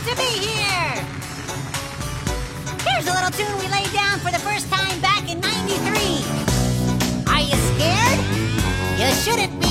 [0.00, 0.94] to be here!
[2.86, 6.22] Here's a little tune we laid down for the first time back in 93.
[7.26, 8.20] Are you scared?
[9.00, 9.66] You shouldn't be.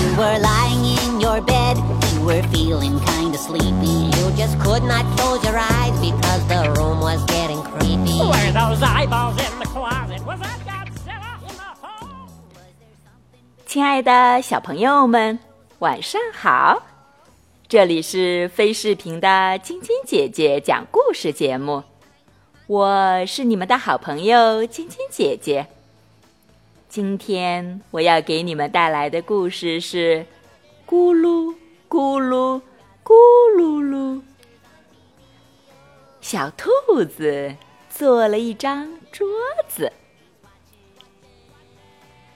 [0.00, 1.76] You were lying in your bed,
[2.14, 4.10] you were feeling kinda sleepy.
[4.16, 8.18] You just could not close your eyes because the room was getting creepy.
[8.18, 10.24] Were those eyeballs in the closet?
[10.24, 12.08] Was that Godzilla in the hole?
[13.66, 15.38] 亲爱的小朋友们，
[15.79, 16.83] 晚上好！
[17.67, 21.83] 这里是飞视频的晶晶姐姐讲故事节目，
[22.65, 25.67] 我是你们的好朋友晶晶姐姐。
[26.87, 30.25] 今天我要给你们带来的故事是
[30.89, 31.53] 《咕噜
[31.89, 32.61] 咕噜
[33.03, 33.13] 咕
[33.57, 34.19] 噜噜》。
[36.21, 37.53] 小兔子
[37.89, 39.27] 做了一张桌
[39.67, 39.91] 子，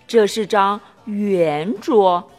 [0.06, 2.30] 这是张圆桌，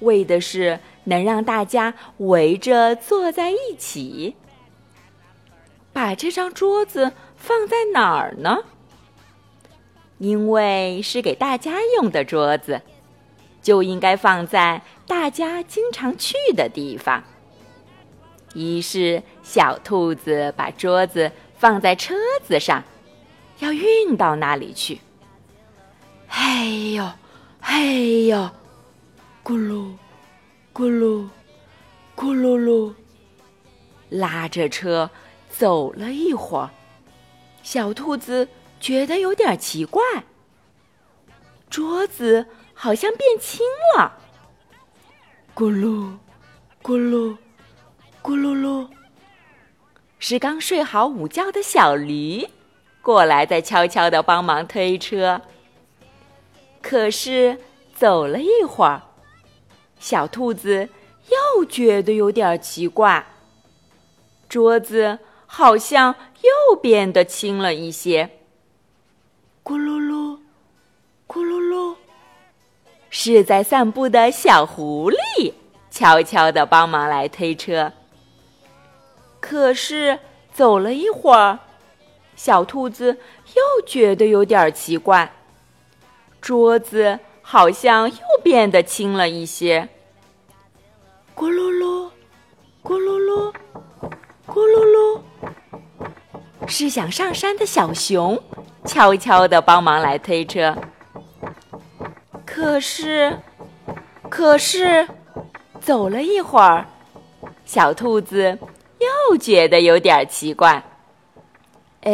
[0.00, 4.36] 为的是能让大家围着坐在一起。
[5.92, 8.58] 把这张桌子放在哪儿呢？
[10.18, 12.82] 因为是给大家用的桌子，
[13.62, 17.22] 就应该放在大家经常去的地方。
[18.54, 22.82] 于是，小兔子把桌子放在车子上，
[23.58, 25.00] 要运到那里去。
[26.26, 27.10] 嘿呦，
[27.60, 28.50] 嘿呦，
[29.48, 29.94] 咕噜，
[30.74, 31.26] 咕噜，
[32.14, 32.92] 咕噜噜，
[34.10, 35.08] 拉着车
[35.48, 36.68] 走了一会儿，
[37.62, 38.46] 小兔子。
[38.78, 40.02] 觉得有点奇怪，
[41.70, 44.18] 桌子好像变轻了。
[45.54, 46.12] 咕噜，
[46.82, 47.34] 咕噜，
[48.22, 48.86] 咕噜噜，
[50.18, 52.46] 是刚睡好午觉的小驴
[53.00, 55.40] 过来，在悄悄的帮忙推车。
[56.82, 57.58] 可是
[57.94, 59.02] 走了一会儿，
[59.98, 60.88] 小兔子
[61.56, 63.26] 又觉得有点奇怪，
[64.48, 68.30] 桌子好像又变得轻了一些。
[69.62, 70.38] 咕噜噜，
[71.26, 71.96] 咕噜噜，
[73.10, 75.52] 是在散步的小狐狸
[75.90, 77.92] 悄悄的帮忙来推车。
[79.40, 80.18] 可是
[80.52, 81.58] 走了一会儿，
[82.34, 83.18] 小兔子
[83.54, 85.32] 又觉得有点奇怪，
[86.40, 87.18] 桌子
[87.50, 89.88] 好像又变得轻了一些。
[91.34, 92.10] 咕噜噜，
[92.82, 93.50] 咕噜噜，
[94.46, 95.20] 咕噜噜，
[96.66, 98.38] 是想上山的小熊。
[98.84, 100.76] 悄悄的帮忙来推车，
[102.44, 103.38] 可是，
[104.28, 105.08] 可是，
[105.80, 106.86] 走了一会儿，
[107.64, 108.58] 小兔子
[108.98, 110.82] 又觉得有点奇怪。
[112.02, 112.10] 哎，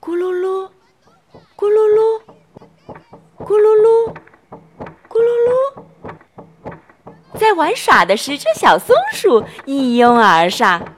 [0.00, 0.61] 咕噜噜，
[7.52, 10.96] 玩耍的十只小松鼠一拥而上，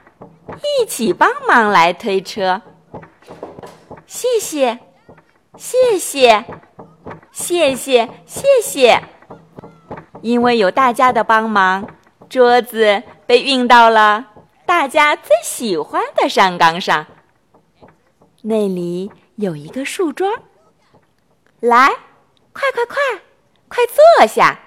[0.80, 2.62] 一起帮忙来推车。
[4.06, 4.78] 谢谢，
[5.56, 6.44] 谢谢，
[7.32, 9.02] 谢谢，谢谢！
[10.22, 11.86] 因为有大家的帮忙，
[12.28, 14.26] 桌子被运到了
[14.64, 17.06] 大家最喜欢的山岗上。
[18.42, 20.32] 那里有一个树桩，
[21.60, 21.88] 来，
[22.52, 22.96] 快快快，
[23.68, 24.60] 快坐下！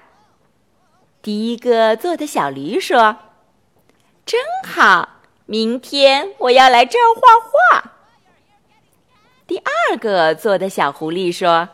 [1.20, 3.16] 第一个坐的小驴说
[4.24, 5.08] ：“真好，
[5.46, 7.20] 明天我要来这儿画
[7.80, 7.92] 画。”
[9.46, 11.68] 第二个坐的小狐狸说：“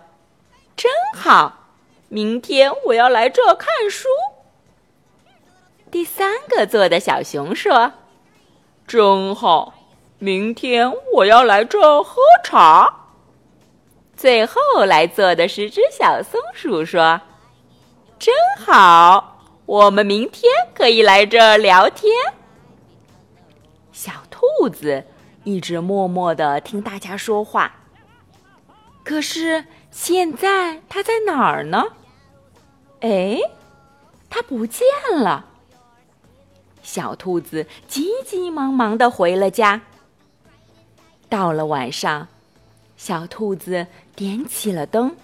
[0.77, 1.66] 真好，
[2.09, 4.09] 明天我要来这看书。”
[5.91, 7.93] 第三个坐的小熊说
[8.87, 9.75] ：“真好，
[10.19, 13.09] 明天我要来这喝茶。”
[14.16, 17.21] 最后来坐的十只小松鼠说
[18.19, 18.32] ：“真
[18.65, 19.33] 好，
[19.66, 22.12] 我们明天可以来这聊天。”
[23.92, 25.04] 小兔子。
[25.44, 27.70] 一直默默的听大家说话。
[29.04, 31.84] 可是现在它在哪儿呢？
[33.00, 33.38] 哎，
[34.31, 35.44] 它不见了。
[36.82, 39.82] 小兔子急急忙忙的回了家。
[41.28, 42.26] 到了晚上，
[42.96, 45.14] 小兔子点起了灯，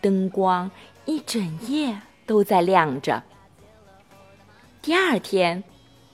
[0.00, 0.70] 灯光
[1.04, 2.00] 一整夜
[2.30, 3.24] 都在亮着。
[4.80, 5.64] 第二天，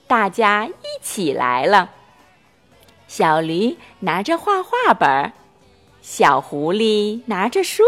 [0.07, 1.91] 大家一起来了。
[3.07, 5.31] 小驴拿着画画本，
[6.01, 7.83] 小狐狸拿着书，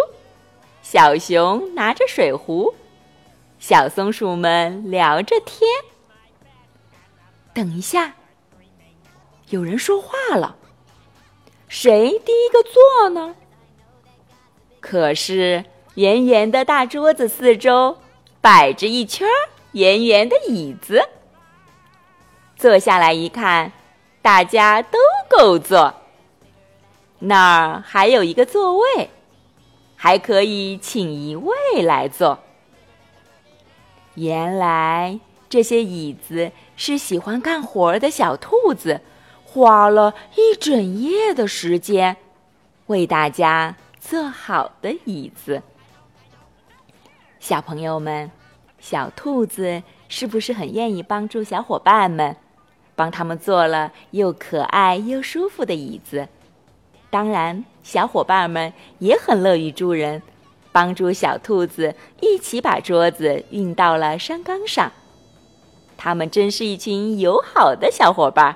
[0.84, 2.76] 小熊拿着水壶，
[3.58, 5.68] 小松鼠们聊着天。
[7.52, 8.14] 等一下，
[9.50, 10.56] 有人说话了，
[11.68, 13.36] 谁第一个坐呢？
[14.80, 15.66] 可是
[15.96, 17.98] 圆圆的大桌子四周
[18.42, 19.28] 摆着一圈
[19.74, 21.02] 圆圆的椅子。
[22.56, 23.72] 坐下来一看，
[24.22, 24.98] 大家都
[25.30, 25.94] 够坐。
[27.20, 29.10] 那儿还有一个座位，
[29.96, 32.40] 还可以请一位来坐。
[34.16, 35.20] 原来
[35.50, 39.02] 这些椅子是喜欢干活的小兔子
[39.46, 42.18] 花了一整夜的时间
[42.88, 45.62] 为大家做好的椅子。
[47.40, 48.30] 小朋友们，
[48.80, 52.36] 小兔子是不是很愿意帮助小伙伴们，
[52.96, 56.28] 帮他们做了又可爱又舒服的椅子？
[57.10, 60.22] 当然，小伙伴们也很乐于助人。
[60.72, 64.92] 帮助小兔子一起把桌子运到了山岗上，
[65.98, 68.56] 他们真是一群友好的小伙伴。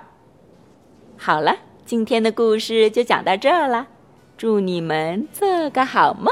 [1.17, 3.87] 好了，今天的故事就讲到这儿了，
[4.37, 6.31] 祝你们做个好梦，